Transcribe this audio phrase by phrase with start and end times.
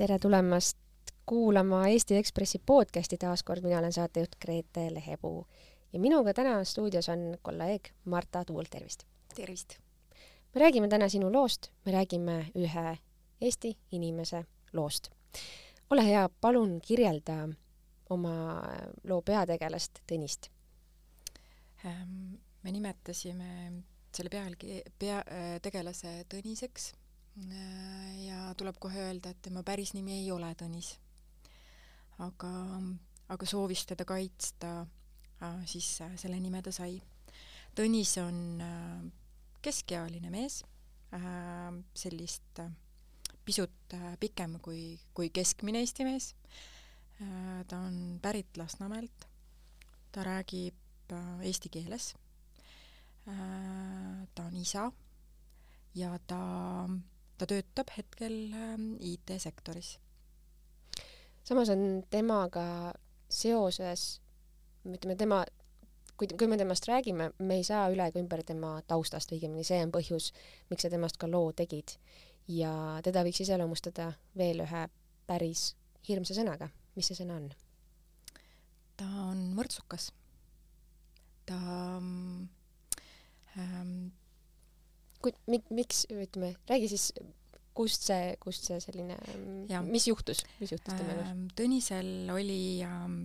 [0.00, 0.78] tere tulemast
[1.26, 5.46] kuulama Eesti Ekspressi podcasti taas kord, mina olen saatejuht Grete Lehepuu
[5.92, 9.02] ja minuga täna stuudios on kolleeg Marta Tuul, tervist!
[9.36, 9.74] tervist!
[10.54, 12.96] me räägime täna sinu loost, me räägime ühe
[13.40, 15.10] Eesti inimese loost.
[15.90, 17.48] ole hea, palun kirjelda
[18.10, 18.62] oma
[19.04, 20.48] loo peategelast Tõnist.
[21.84, 23.82] Ähm, me nimetasime
[24.16, 25.20] selle pealgi, pea,
[25.62, 26.92] tegelase Tõniseks
[28.24, 30.94] ja tuleb kohe öelda, et tema päris nimi ei ole Tõnis.
[32.20, 32.52] aga,
[33.32, 34.86] aga soovis teda kaitsta,
[35.42, 37.00] äh, siis äh, selle nime ta sai.
[37.76, 38.60] Tõnis on
[39.62, 40.64] keskealine mees,
[41.94, 42.60] sellist
[43.46, 46.34] pisut pikem kui, kui keskmine Eesti mees.
[47.68, 49.28] ta on pärit Lasnamäelt,
[50.12, 51.14] ta räägib
[51.46, 52.14] eesti keeles
[53.28, 54.92] Äh, ta on isa
[55.94, 56.88] ja ta,
[57.40, 59.98] ta töötab hetkel ähm, IT-sektoris.
[61.44, 62.92] samas on temaga
[63.32, 64.20] seoses,
[64.84, 65.38] ütleme tema,
[66.20, 69.80] kui, kui me temast räägime, me ei saa üle ega ümber tema taustast, õigemini see
[69.80, 70.30] on põhjus,
[70.70, 71.96] miks sa temast ka loo tegid.
[72.50, 72.72] ja
[73.06, 74.86] teda võiks iseloomustada veel ühe
[75.26, 75.74] päris
[76.08, 76.68] hirmsa sõnaga.
[76.96, 77.50] mis see sõna on?
[79.00, 80.12] ta on mõrtsukas.
[81.48, 82.48] ta mm,
[83.56, 84.19] ähm,.
[85.22, 87.10] Kui, miks, ütleme, räägi siis,
[87.76, 89.16] kust see, kust see selline,
[89.86, 91.46] mis juhtus, mis juhtus tema elus ähm,?
[91.56, 93.22] Tõnisel oli ähm,,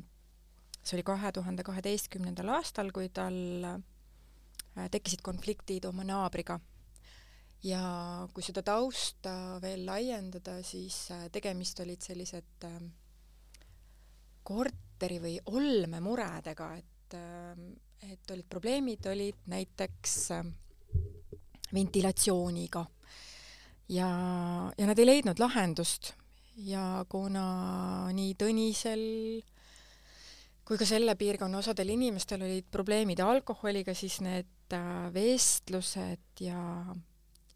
[0.81, 3.37] see oli kahe tuhande kaheteistkümnendal aastal, kui tal
[3.71, 6.59] äh, tekkisid konfliktid oma naabriga.
[7.65, 7.81] ja
[8.33, 12.77] kui seda tausta veel laiendada, siis äh, tegemist olid sellised äh,
[14.45, 17.65] korteri või olmemuredega, et äh,
[18.11, 20.45] et olid probleemid, olid näiteks äh,
[21.75, 22.85] ventilatsiooniga
[23.89, 24.09] ja,
[24.77, 26.13] ja nad ei leidnud lahendust
[26.55, 27.45] ja kuna
[28.15, 29.03] nii Tõnisel
[30.65, 36.61] kui ka selle piirkonna osadel inimestel olid probleemid alkoholiga, siis need äh, vestlused ja,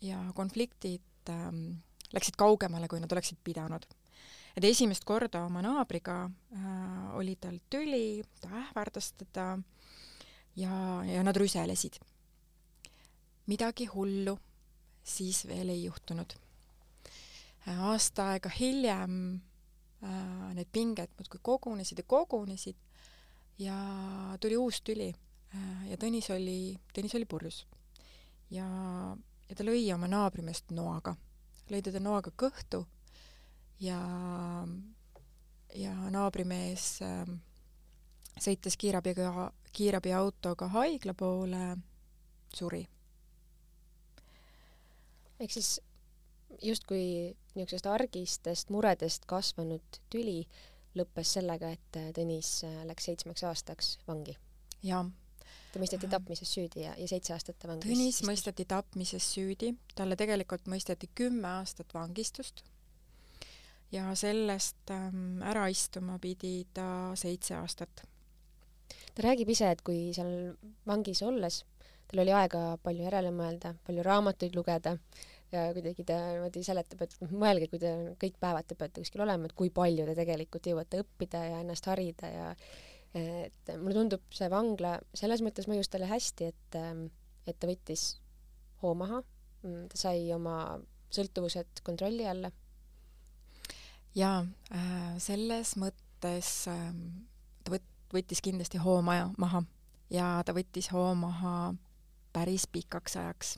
[0.05, 1.79] ja konfliktid ähm,
[2.13, 3.85] läksid kaugemale, kui nad oleksid pidanud.
[4.57, 9.57] et esimest korda oma naabriga äh, oli tal tüli, ta ähvardas teda
[10.55, 11.99] ja, ja nad rüselesid.
[13.49, 14.37] Midagi hullu
[15.03, 16.33] siis veel ei juhtunud.
[17.69, 19.15] aasta aega hiljem
[20.03, 22.77] äh, need pinged muudkui kogunesid ja kogunesid
[23.59, 23.75] ja
[24.41, 27.65] tuli uus tüli äh, ja Tõnis oli, Tõnis oli purjus.
[28.49, 28.65] ja,
[29.49, 31.15] ja ta lõi oma naabrimeest noaga,
[31.69, 32.85] lõi teda noaga kõhtu
[33.79, 33.99] ja,
[35.75, 37.25] ja naabrimees äh,
[38.39, 41.77] sõites kiirabiga kiirabiautoga haigla poole,
[42.55, 42.87] suri.
[45.39, 45.79] Ehk siis
[46.61, 50.43] justkui niisugusest argistest muredest kasvanud tüli
[50.97, 54.35] lõppes sellega, et Tõnis läks seitsmeks aastaks vangi.
[54.83, 55.03] jaa.
[55.73, 57.89] ta mõisteti tapmises süüdi ja, ja seitse aastat ta vangis.
[57.89, 62.63] Tõnis mõisteti tapmises süüdi, talle tegelikult mõisteti kümme aastat vangistust
[63.91, 68.03] ja sellest ähm, ära istuma pidi ta seitse aastat
[69.19, 70.55] ta räägib ise, et kui seal
[70.87, 71.63] vangis olles
[72.09, 74.95] tal oli aega palju järele mõelda, palju raamatuid lugeda
[75.53, 79.23] ja kuidagi ta niimoodi seletab, et noh, mõelge, kui te kõik päevad te peate kuskil
[79.25, 82.47] olema, et kui palju te tegelikult jõuate õppida ja ennast harida ja
[83.17, 86.79] et mulle tundub see vangla selles mõttes mõjus talle hästi, et,
[87.49, 88.11] et ta võttis
[88.83, 89.23] hoo maha,
[89.63, 90.77] ta sai oma
[91.13, 92.51] sõltuvused kontrolli alla.
[94.15, 96.85] jaa äh,, selles mõttes äh,
[97.63, 99.63] ta võt-, võttis kindlasti hoo maja maha
[100.13, 101.73] ja ta võttis hoo maha
[102.33, 103.57] päris pikaks ajaks.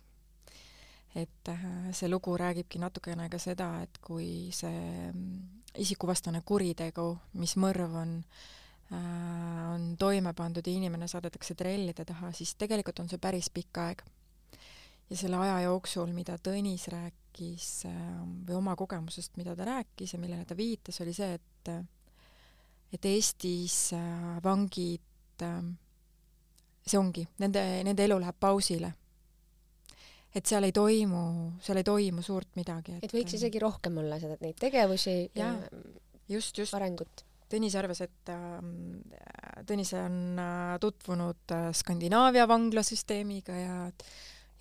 [1.15, 7.03] et äh, see lugu räägibki natukene ka seda, et kui see mm, isikuvastane kuritegu,
[7.35, 8.13] mis mõrv on,
[8.95, 13.81] äh, on toime pandud ja inimene saadetakse trellide taha, siis tegelikult on see päris pikk
[13.83, 14.05] aeg.
[15.11, 17.99] ja selle aja jooksul, mida Tõnis rääkis äh,
[18.47, 21.73] või oma kogemusest, mida ta rääkis ja millele ta viitas, oli see, et
[22.91, 23.91] et Eestis
[24.43, 25.43] vangid,
[26.87, 28.93] see ongi, nende, nende elu läheb pausile.
[30.35, 31.23] et seal ei toimu,
[31.59, 32.97] seal ei toimu suurt midagi.
[33.03, 35.53] et võiks isegi rohkem olla seda, neid tegevusi ja,
[36.29, 36.73] just, just.
[36.73, 37.25] arengut.
[37.51, 38.59] Tõnis arvas, et äh,
[39.67, 43.77] Tõnis on äh, tutvunud äh, Skandinaavia vanglasüsteemiga ja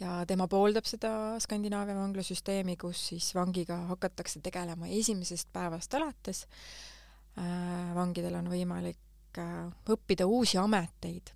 [0.00, 6.90] ja tema pooldab seda Skandinaavia vanglasüsteemi, kus siis vangiga hakatakse tegelema esimesest päevast alates äh,
[7.38, 11.30] Äh, vangidel on võimalik äh, õppida uusi ameteid,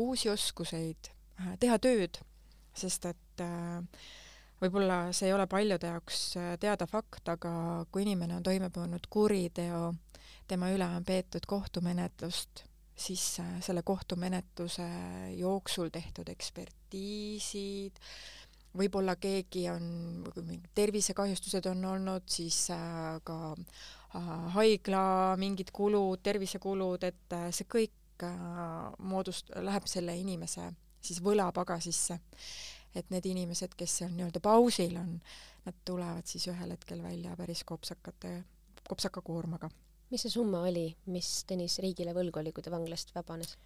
[0.00, 2.22] uusi oskuseid, äh, teha tööd,
[2.80, 3.44] sest et
[4.60, 7.52] võib-olla see ei ole paljude jaoks äh, teada fakt, aga
[7.92, 9.90] kui inimene on toime pannud kuriteo,
[10.50, 12.64] tema üle on peetud kohtumenetlust,
[12.94, 14.86] siis äh, selle kohtumenetluse
[15.38, 18.02] jooksul tehtud ekspertiisid,
[18.76, 19.86] võib-olla keegi on,
[20.44, 23.56] mingid tervisekahjustused on olnud, siis äh, ka
[24.56, 27.99] haigla mingid kulud, tervisekulud, et see kõik
[28.98, 32.18] moodust-, läheb selle inimese siis võlapagasisse
[32.94, 35.14] et need inimesed, kes seal nii-öelda pausil on,
[35.66, 38.32] nad tulevad siis ühel hetkel välja päris kopsakate,
[38.88, 39.70] kopsaka koormaga.
[40.10, 43.56] mis see summa oli, mis Tõnis riigile võlgu oli, kui ta vanglast vabanes?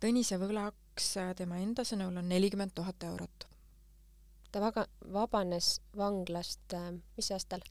[0.00, 3.48] Tõnise võlaks tema enda sõnul on nelikümmend tuhat eurot.
[4.52, 7.64] ta vaga-, vabanes vanglast äh, mis aastal?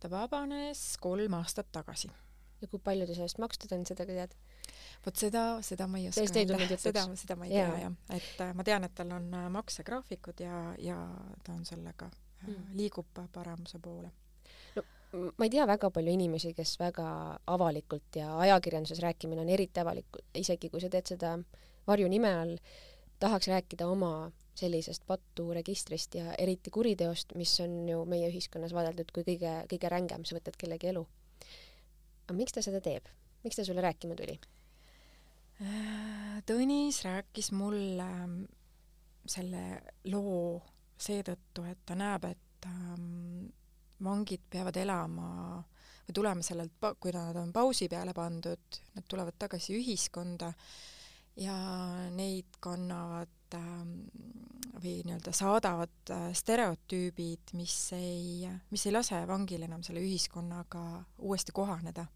[0.00, 2.10] ta vabanes kolm aastat tagasi.
[2.60, 4.36] ja kui palju ta sellest makstud on, seda ka tead?
[5.06, 6.82] Vot seda, seda ma ei oska jutuks?
[6.82, 10.42] seda, seda ma ei tea jah, et äh, ma tean, et tal on äh, maksegraafikud
[10.44, 10.98] ja, ja
[11.44, 14.12] ta on sellega äh, mm., liigub paremuse poole.
[14.76, 14.84] no
[15.38, 17.08] ma ei tea väga palju inimesi, kes väga
[17.56, 21.34] avalikult ja ajakirjanduses rääkimine on eriti avalik, isegi kui sa teed seda
[21.86, 22.56] varjunime all,
[23.20, 29.24] tahaks rääkida oma sellisest paturegistrist ja eriti kuriteost, mis on ju meie ühiskonnas vaadeldud kui
[29.26, 31.06] kõige, kõige rängem, sa võtad kellegi elu.
[32.26, 33.08] aga miks ta seda teeb?
[33.44, 34.38] Miks ta sulle rääkima tuli?
[36.46, 38.38] Tõnis rääkis mulle ähm,
[39.26, 40.62] selle loo
[40.98, 43.50] seetõttu, et ta näeb, et ähm,
[44.02, 45.28] vangid peavad elama
[46.06, 50.50] või tulema sellelt, kui nad on pausi peale pandud, nad tulevad tagasi ühiskonda
[51.38, 51.54] ja
[52.12, 53.94] neid kannavad ähm,
[54.82, 60.82] või nii-öelda saadavad äh, stereotüübid, mis ei, mis ei lase vangil enam selle ühiskonnaga
[61.22, 62.06] uuesti kohaneda.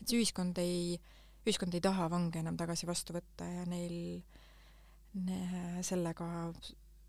[0.00, 1.12] Et see ühiskond ei äh,
[1.46, 3.96] ühiskond ei taha vange enam tagasi vastu võtta ja neil
[5.26, 5.40] ne,
[5.84, 6.26] sellega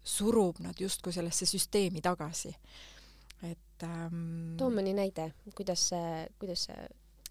[0.04, 2.52] surub nad justkui sellesse süsteemi tagasi.
[3.44, 6.88] et ähm, too mõni näide, kuidas see, kuidas see,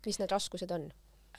[0.07, 0.91] mis need raskused on?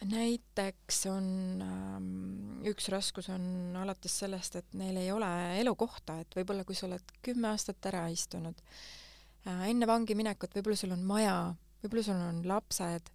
[0.09, 1.27] näiteks on
[1.63, 5.29] ähm, üks raskus on alates sellest, et neil ei ole
[5.61, 8.59] elukohta, et võib-olla kui sa oled kümme aastat ära istunud
[9.47, 11.37] äh,, enne vangi minekut võib-olla sul on maja,
[11.85, 13.13] võib-olla sul on lapsed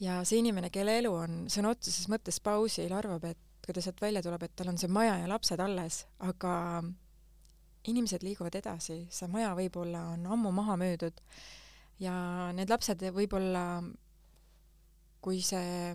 [0.00, 4.00] ja see inimene, kelle elu on sõna otseses mõttes pausil, arvab, et kui ta sealt
[4.00, 6.52] välja tuleb, et tal on see maja ja lapsed alles, aga
[7.90, 11.20] inimesed liiguvad edasi, see maja võib-olla on ammu maha müüdud
[12.00, 12.14] ja
[12.56, 13.64] need lapsed võib-olla,
[15.20, 15.92] kui see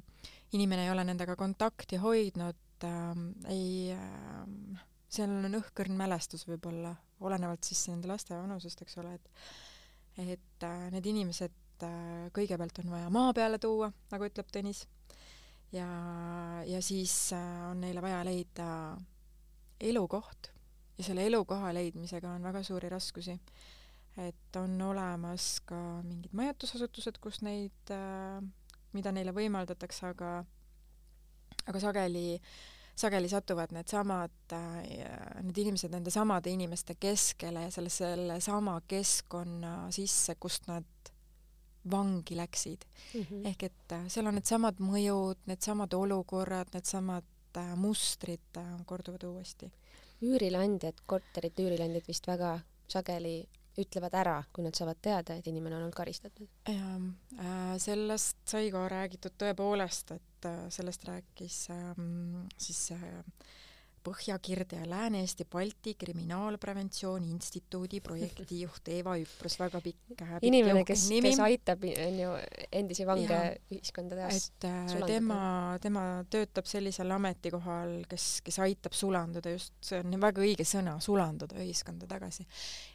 [0.55, 6.93] inimene ei ole nendega kontakti hoidnud äh,, ei äh,, seal on õhkõrn mälestus võib-olla,
[7.25, 9.31] olenevalt siis nende laste vanusest, eks ole, et
[10.15, 14.85] et äh, need inimesed et äh, kõigepealt on vaja maa peale tuua, nagu ütleb Tõnis,
[15.75, 15.87] ja,
[16.67, 18.67] ja siis äh, on neile vaja leida
[19.83, 20.51] elukoht
[20.95, 23.39] ja selle elukoha leidmisega on väga suuri raskusi.
[24.15, 28.39] et on olemas ka mingid majutusasutused, kus neid, äh,
[28.93, 30.45] mida neile võimaldatakse, aga
[31.65, 32.39] aga sageli
[32.95, 34.53] sageli satuvad needsamad,
[35.43, 40.87] need inimesed nende samade inimeste keskele ja selle, sellesama keskkonna sisse, kust nad
[41.91, 43.21] vangi läksid mm.
[43.21, 43.47] -hmm.
[43.47, 49.71] ehk et äh, seal on needsamad mõjud, needsamad olukorrad, needsamad äh, mustrid äh, korduvad uuesti.
[50.21, 55.81] üürileandjad, korterite üürileandjad vist väga sageli ütlevad ära, kui nad saavad teada, et inimene on
[55.81, 56.47] olnud karistatud.
[56.65, 62.93] jah, sellest sai ka räägitud tõepoolest, et sellest rääkis ähm, siis
[64.05, 71.85] Põhja-Kirde ja Lääne-Eesti Balti Kriminaalpreventsiooni Instituudi projektijuht Eeva Üprus, väga pikk, inimene, kes, kes aitab,
[71.89, 72.35] on ju,
[72.75, 73.39] endisi vange
[73.73, 75.09] ühiskonda taas et äh, sulandada.
[75.09, 75.39] tema,
[75.81, 81.57] tema töötab sellisel ametikohal, kes, kes aitab sulanduda just, see on väga õige sõna, sulanduda
[81.63, 82.45] ühiskonda tagasi.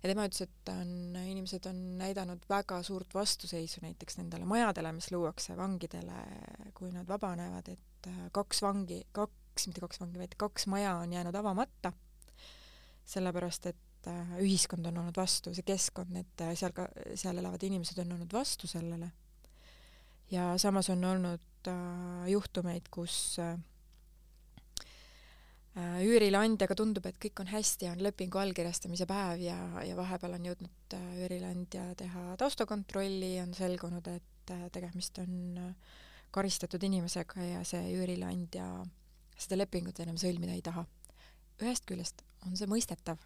[0.03, 5.11] ja tema ütles, et on, inimesed on näidanud väga suurt vastuseisu näiteks nendele majadele, mis
[5.15, 6.25] luuakse vangidele,
[6.77, 10.95] kui nad vabanevad, et äh, kaks vangi, kaks kaks, mitte kaks vangi, vaid kaks maja
[11.03, 11.93] on jäänud avamata,
[13.11, 16.87] sellepärast et äh, ühiskond on olnud vastu, see keskkond, need äh, seal ka,
[17.19, 19.11] seal elavad inimesed on olnud vastu sellele.
[20.31, 23.59] ja samas on olnud äh, juhtumeid, kus äh,
[25.77, 30.47] äh üürileandjaga tundub, et kõik on hästi, on lepingu allkirjastamise päev ja, ja vahepeal on
[30.47, 35.75] jõudnud üürileandja teha taustakontrolli, on selgunud, et tegemist on
[36.31, 38.67] karistatud inimesega ja see üürileandja
[39.41, 40.87] seda lepingut enam sõlmida ei taha.
[41.61, 43.21] ühest küljest on see mõistetav.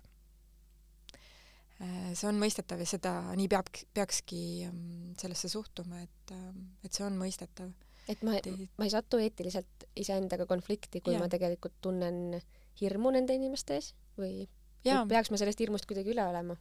[1.82, 6.94] Äh, see on mõistetav ja seda, nii peab, peakski ähm, sellesse suhtuma, et, ähm, et
[6.94, 7.72] see on mõistetav.
[8.08, 8.36] et ma,
[8.78, 11.22] ma ei satu eetiliselt iseendaga konflikti, kui ja.
[11.22, 12.38] ma tegelikult tunnen
[12.80, 14.46] hirmu nende inimeste ees või,
[14.84, 16.56] või peaks ma sellest hirmust kuidagi üle olema?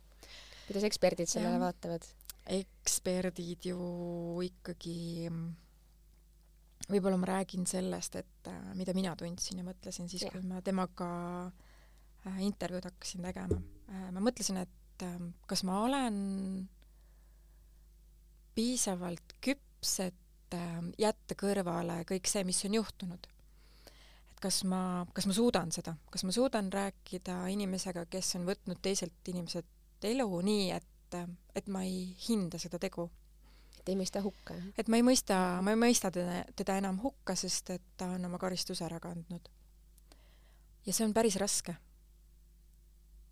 [0.67, 1.65] kuidas eksperdid sellele Jah.
[1.65, 2.05] vaatavad?
[2.53, 3.79] eksperdid ju
[4.43, 5.29] ikkagi
[6.91, 11.09] võib-olla ma räägin sellest, et äh, mida mina tundsin ja mõtlesin siis, kui ma temaga
[12.27, 13.59] äh, intervjuud hakkasin tegema.
[14.11, 16.17] ma mõtlesin, et äh, kas ma olen
[18.55, 20.19] piisavalt küps, et
[21.01, 23.23] jätta kõrvale kõik see, mis on juhtunud.
[24.29, 28.77] et kas ma, kas ma suudan seda, kas ma suudan rääkida inimesega, kes on võtnud
[28.81, 31.17] teiselt inimeselt elu nii, et,
[31.55, 33.07] et ma ei hinda seda tegu
[33.83, 34.55] et ei mõista hukka?
[34.79, 38.29] et ma ei mõista, ma ei mõista teda, teda enam hukka, sest et ta on
[38.29, 39.49] oma karistuse ära kandnud.
[40.87, 41.75] ja see on päris raske.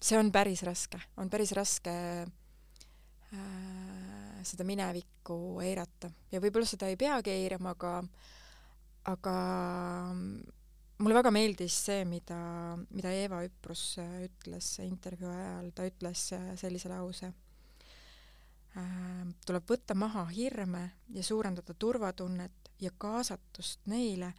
[0.01, 1.93] see on päris raske, on päris raske
[3.31, 8.03] äh, seda minevikku eirata ja võib-olla seda ei peagi eirama, aga
[9.07, 9.35] aga
[11.01, 12.41] mulle väga meeldis see, mida,
[12.91, 16.27] mida Eeva Üprus ütles intervjuu ajal, ta ütles
[16.59, 17.31] sellise lause
[19.45, 24.31] tuleb võtta maha hirme ja suurendada turvatunnet ja kaasatust neile,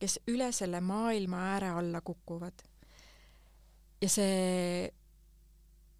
[0.00, 2.62] kes üle selle maailma ääre alla kukuvad.
[4.00, 4.90] ja see,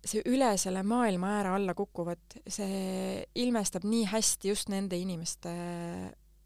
[0.04, 5.54] see üle selle maailma ääre alla kukuvad, see ilmestab nii hästi just nende inimeste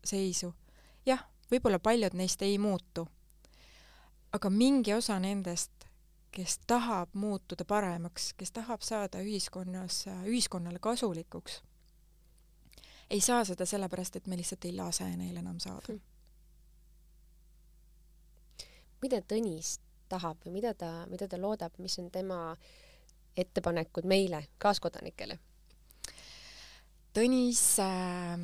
[0.04, 0.52] seisu.
[1.07, 3.07] jah, võib-olla paljud neist ei muutu,
[4.33, 5.74] aga mingi osa nendest
[6.35, 11.62] kes tahab muutuda paremaks, kes tahab saada ühiskonnas, ühiskonnale kasulikuks,
[13.11, 15.95] ei saa seda sellepärast, et me lihtsalt ei lase neil enam saada.
[19.05, 22.57] mida Tõnis tahab või mida ta, mida ta loodab, mis on tema
[23.37, 25.38] ettepanekud meile, kaaskodanikele?
[27.14, 28.35] Tõnis äh,,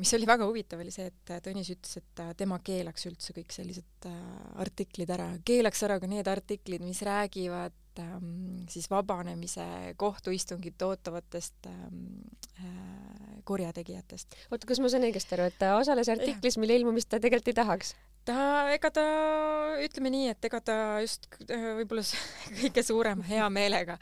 [0.00, 4.08] mis oli väga huvitav, oli see, et Tõnis ütles, et tema keelaks üldse kõik sellised
[4.10, 4.16] äh,
[4.64, 12.02] artiklid ära, keelaks ära ka need artiklid, mis räägivad ähm, siis vabanemise kohtuistungit ootavatest ähm,
[12.58, 14.34] äh, kurjategijatest.
[14.50, 17.60] oota, kas ma saan õigesti aru, et ta osales artiklis, mille ilmumist ta tegelikult ei
[17.62, 17.94] tahaks?
[18.24, 18.36] Ta,
[18.74, 19.06] ega ta,
[19.84, 22.04] ütleme nii, et ega ta just võib-olla
[22.62, 23.98] kõige suurema heameelega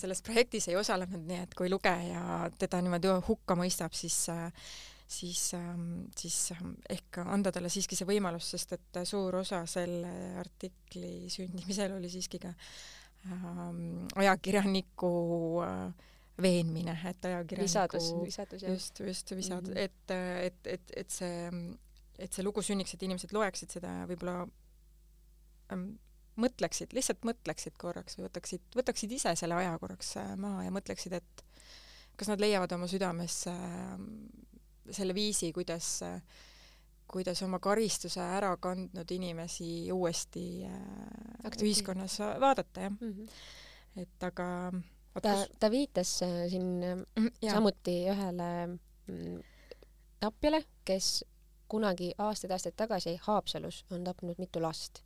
[0.00, 4.26] selles projektis ei osalenud, nii et kui lugeja teda niimoodi hukka mõistab, siis
[5.08, 5.42] siis,
[6.16, 6.36] siis
[6.90, 12.40] ehk anda talle siiski see võimalus, sest et suur osa selle artikli sündimisel oli siiski
[12.42, 12.52] ka
[13.32, 15.12] ähm, ajakirjaniku
[15.64, 16.06] äh,
[16.42, 19.84] veenmine, et ajakirjaniku visadus, visadus just, just visadus mm, -hmm.
[19.84, 20.10] et,
[20.52, 21.50] et, et, et see
[22.18, 24.42] et see lugu sünniks, et inimesed loeksid seda ja võib-olla
[25.74, 25.90] ähm,
[26.38, 31.18] mõtleksid, lihtsalt mõtleksid korraks või võtaksid, võtaksid ise selle aja korraks äh, maha ja mõtleksid,
[31.18, 31.44] et
[32.18, 33.96] kas nad leiavad oma südames äh,
[34.90, 36.20] selle viisi, kuidas äh,
[37.08, 43.12] kuidas oma karistuse ära kandnud inimesi uuesti äh, ühiskonnas vaadata, jah mm.
[43.12, 44.02] -hmm.
[44.02, 44.48] et aga
[45.22, 46.68] ta, ta viitas äh, siin
[47.18, 47.52] mm, ja.
[47.52, 49.40] samuti ühele mm,
[50.20, 51.24] tapjale, kes
[51.68, 55.02] kunagi aastaid-aastaid tagasi Haapsalus on tapnud mitu last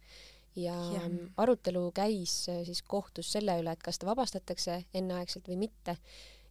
[0.57, 1.01] ja, ja
[1.37, 5.97] arutelu käis äh, siis kohtus selle üle, et kas ta vabastatakse enneaegselt või mitte.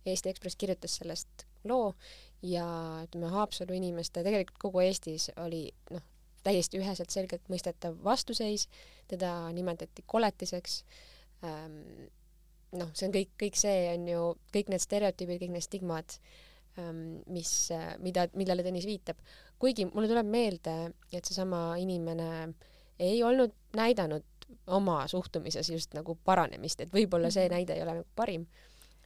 [0.05, 1.93] Eesti Ekspress kirjutas sellest loo
[2.41, 2.65] ja
[3.05, 6.01] ütleme, Haapsalu inimeste, tegelikult kogu Eestis oli noh,
[6.43, 8.67] täiesti üheselt selgelt mõistetav vastuseis,
[9.11, 10.81] teda nimetati koletiseks
[11.45, 12.07] ähm,.
[12.71, 14.23] noh, see on kõik, kõik see on ju,
[14.55, 16.50] kõik need stereotüübid, kõik need stigmad ähm,,
[17.27, 17.51] mis,
[17.99, 19.17] mida, millele Tõnis viitab
[19.61, 20.75] kuigi mulle tuleb meelde,
[21.13, 22.29] et seesama inimene
[23.01, 24.25] ei olnud näidanud
[24.73, 27.55] oma suhtumises just nagu paranemist, et võib-olla see mhm.
[27.55, 28.47] näide ei ole nagu parim.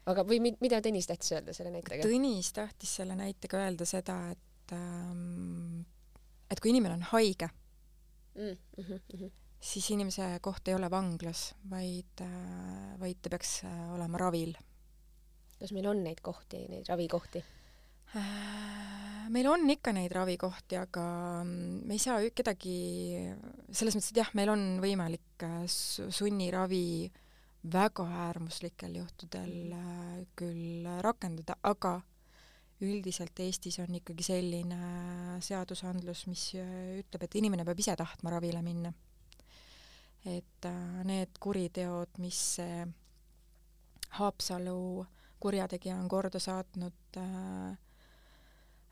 [0.06, 2.06] aga, või mida Tõnis tahtis öelda selle näitega?
[2.08, 5.82] Tõnis tahtis selle näitega öelda seda, et ähm,
[6.52, 7.50] et kui inimene on haige
[8.36, 9.32] mm, mm, -hmm.
[9.60, 14.56] siis inimese koht ei ole vanglas, vaid äh,, vaid ta peaks äh, olema ravil.
[15.66, 17.42] Kas meil on neid kohti, neid ravikohti
[18.16, 19.06] äh,?
[19.34, 21.06] meil on ikka neid ravikohti, aga
[21.44, 22.78] mm, me ei saa kedagi,
[23.74, 26.88] selles mõttes, et jah, meil on võimalik äh, sunniravi
[27.74, 31.98] väga äärmuslikel juhtudel äh, küll rakendada, aga
[32.86, 38.94] üldiselt Eestis on ikkagi selline seadusandlus, mis ütleb, et inimene peab ise tahtma ravile minna.
[40.26, 40.66] et
[41.06, 42.58] need kuriteod, mis
[44.18, 45.06] Haapsalu
[45.40, 47.78] kurjategija on korda saatnud äh,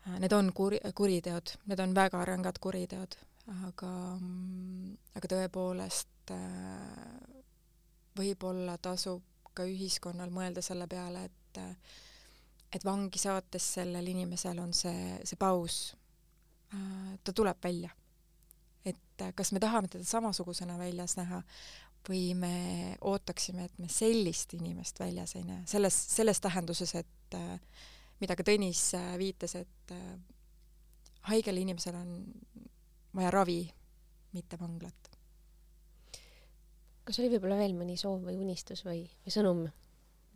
[0.08, 3.16] Äh, need on kuri, kuriteod, need on väga rängad kuriteod,
[3.64, 3.92] aga,
[5.16, 7.38] aga tõepoolest äh,
[8.18, 9.24] võib-olla tasub
[9.56, 11.60] ka ühiskonnal mõelda selle peale, et
[12.74, 15.94] et vangi saates sellel inimesel on see, see paus,
[16.74, 17.90] äh, ta tuleb välja.
[18.84, 21.40] et kas me tahame teda samasugusena väljas näha
[22.08, 22.54] või me
[23.00, 27.58] ootaksime, et me sellist inimest väljas ei näe, selles, selles tähenduses, et äh,
[28.20, 30.14] mida ka Tõnis äh, viitas, et äh,
[31.30, 32.14] haigel inimesel on
[33.14, 33.62] vaja ravi,
[34.34, 35.10] mitte vanglat.
[37.04, 39.62] kas oli võib-olla veel mõni soov või unistus või, või sõnum,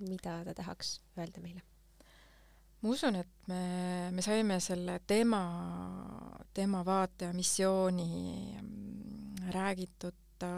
[0.04, 1.64] mida ta tahaks öelda meile?
[2.82, 3.62] ma usun, et me,
[4.14, 5.42] me saime selle tema,
[6.54, 10.52] tema vaate ja missiooni mm, räägitud ta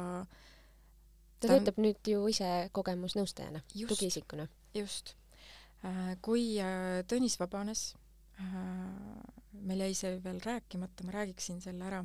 [1.40, 4.46] ta töötab nüüd ju ise kogemusnõustajana, tugiisikuna.
[4.76, 5.14] just.
[5.80, 7.94] Äh, kui äh, Tõnis vabanes,
[8.36, 8.52] äh,
[9.64, 12.04] meil jäi see veel rääkimata, ma räägiksin selle ära.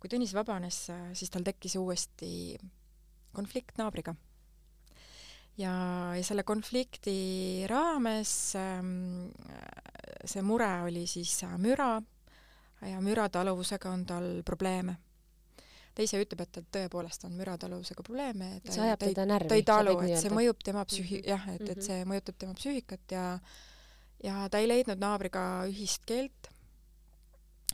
[0.00, 2.58] kui Tõnis vabanes, siis tal tekkis uuesti
[3.32, 4.16] konflikt naabriga
[5.60, 5.72] ja,
[6.16, 9.30] ja selle konflikti raames ähm,
[10.24, 11.94] see mure oli siis müra
[12.82, 14.96] ja mürataluvusega on tal probleeme
[15.94, 19.50] ta ise ütleb, et tal tõepoolest on mürataluvusega probleeme, ta, see ajab teda närvi.
[19.50, 21.30] ta ei talu, et see mõjub tema psüühi- mm, -hmm.
[21.34, 21.86] jah, et, et mhm.
[21.86, 23.26] see mõjutab tema psüühikat ja
[24.22, 26.50] ja ta ei leidnud naabriga ühist keelt.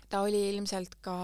[0.09, 1.17] ta oli ilmselt ka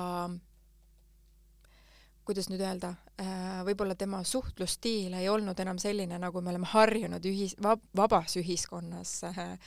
[2.24, 7.24] kuidas nüüd öelda, äh, võib-olla tema suhtlusstiil ei olnud enam selline, nagu me oleme harjunud
[7.24, 9.58] ühis-, vab-, vabas ühiskonnas äh,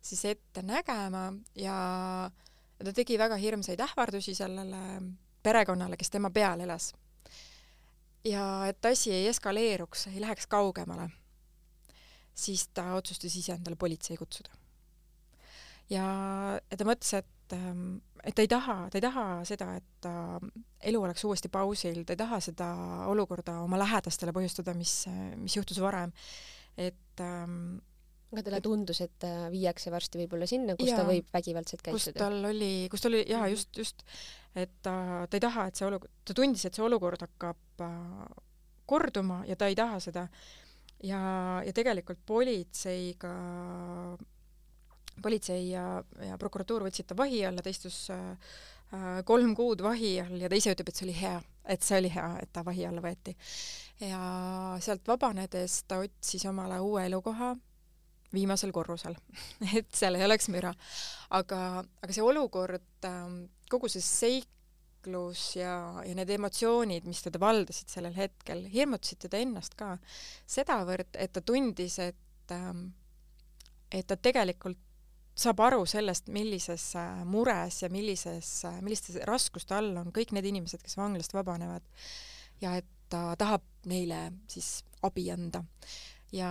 [0.00, 2.30] siis ette nägema ja
[2.78, 4.82] ta tegi väga hirmsaid ähvardusi sellele
[5.48, 6.92] perekonnale, kes tema peal elas.
[8.24, 11.08] ja et asi ei eskaleeruks, ei läheks kaugemale,
[12.34, 14.50] siis ta otsustas ise endale politsei kutsuda.
[15.90, 16.04] ja,
[16.70, 20.14] ja ta mõtles, et, ähm, et ta ei taha, ta ei taha seda, et ta
[20.90, 22.68] elu oleks uuesti pausil, ta ei taha seda
[23.08, 25.00] olukorda oma lähedastele põhjustada, mis,
[25.36, 26.12] mis juhtus varem.
[26.78, 27.78] et ähm,
[28.28, 32.12] aga talle tundus, et viiakse varsti võib-olla sinna, kus ja, ta võib vägivaldselt käituda.
[32.12, 33.54] kus tal oli, kus tal oli, jaa, mhm.
[33.54, 34.04] just, just,
[34.58, 34.94] et ta,
[35.28, 38.24] ta ei taha, et see olukord, ta tundis, et see olukord hakkab äh,
[38.88, 40.26] korduma ja ta ei taha seda.
[41.04, 41.20] ja,
[41.64, 43.32] ja tegelikult politseiga,
[45.22, 48.50] politsei ja, ja prokuratuur võtsid ta vahi alla, ta istus äh,
[48.92, 52.00] äh, kolm kuud vahi all ja ta ise ütleb, et see oli hea, et see
[52.02, 53.36] oli hea, et ta vahi alla võeti.
[54.04, 54.20] ja
[54.82, 57.54] sealt vabanedes ta otsis omale uue elukoha
[58.34, 59.16] viimasel korrusel
[59.78, 60.74] et seal ei oleks müra.
[61.30, 67.92] aga, aga see olukord, ähm, kogu see seiklus ja, ja need emotsioonid, mis teda valdasid
[67.92, 69.96] sellel hetkel, hirmutasid teda ennast ka
[70.48, 72.90] sedavõrd, et ta tundis, et ähm,
[73.92, 74.78] et ta tegelikult
[75.38, 80.48] saab aru sellest, millises äh, mures ja millises, äh, milliste raskuste all on kõik need
[80.50, 81.84] inimesed, kes vanglast vabanevad.
[82.60, 85.62] ja et ta tahab neile siis abi anda
[86.32, 86.50] ja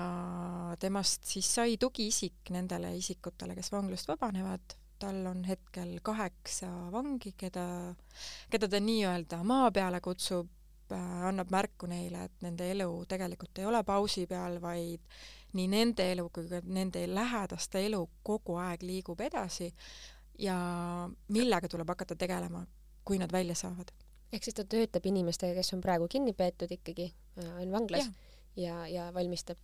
[0.80, 7.66] temast siis sai tugiisik nendele isikutele, kes vanglast vabanevad, tal on hetkel kaheksa vangi, keda,
[8.50, 10.50] keda ta nii-öelda maa peale kutsub,
[10.92, 15.04] äh, annab märku neile, et nende elu tegelikult ei ole pausi peal, vaid
[15.58, 19.70] nii nende elu kui ka nende lähedaste elu kogu aeg liigub edasi
[20.42, 20.58] ja
[21.34, 22.66] millega tuleb hakata tegelema,
[23.06, 23.94] kui nad välja saavad.
[24.34, 28.10] ehk siis ta töötab inimestega, kes on praegu kinni peetud ikkagi, äh, on vanglas.
[28.10, 28.27] Ja
[28.58, 29.60] ja, ja valmistab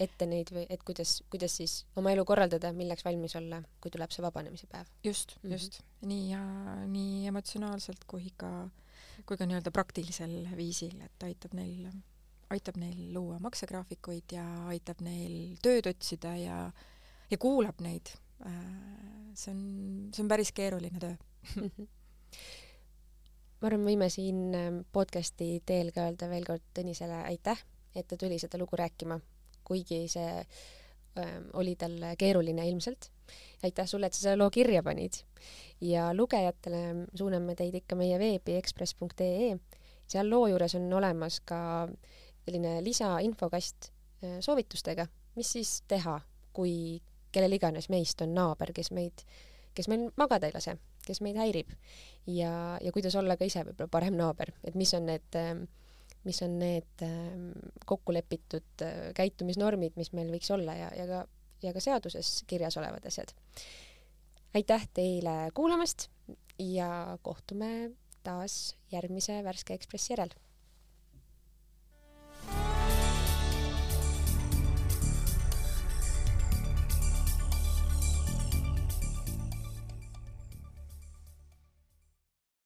[0.00, 4.12] ette neid või et kuidas, kuidas siis oma elu korraldada, milleks valmis olla, kui tuleb
[4.14, 4.88] see vabanemise päev.
[5.04, 5.52] just mm, -hmm.
[5.52, 5.80] just.
[6.00, 6.42] nii ja
[6.86, 8.68] nii emotsionaalselt kui ka,
[9.26, 11.90] kui ka nii-öelda praktilisel viisil, et aitab neil,
[12.50, 16.58] aitab neil luua maksegraafikuid ja aitab neil tööd otsida ja,
[17.30, 18.14] ja kuulab neid.
[18.46, 19.64] Äh, see on,
[20.14, 21.16] see on päris keeruline töö
[21.56, 21.88] mhm.
[23.60, 24.56] ma arvan, võime siin
[24.92, 27.60] podcasti teel ka öelda veel kord Tõnisele aitäh
[27.94, 29.18] et ta tuli seda lugu rääkima,
[29.64, 33.10] kuigi see äh, oli tal keeruline ilmselt.
[33.62, 35.22] aitäh sulle, et sa selle loo kirja panid.
[35.80, 39.56] ja lugejatele suuname teid ikka meie veebi ekspress.ee.
[40.06, 41.88] seal loo juures on olemas ka
[42.44, 43.90] selline lisainfokast
[44.24, 46.20] äh, soovitustega, mis siis teha,
[46.52, 47.00] kui
[47.32, 49.22] kellel iganes meist on naaber, kes meid,
[49.74, 50.76] kes meil magada ei lase,
[51.06, 51.70] kes meid häirib
[52.26, 55.54] ja, ja kuidas olla ka ise võib-olla parem naaber, et mis on need äh,
[56.24, 57.50] mis on need ähm,
[57.86, 61.22] kokku lepitud äh, käitumisnormid, mis meil võiks olla ja, ja ka,
[61.64, 63.32] ja ka seaduses kirjas olevad asjad.
[64.54, 66.08] aitäh teile kuulamast
[66.58, 67.90] ja kohtume
[68.22, 70.34] taas järgmise Värske Ekspressi järel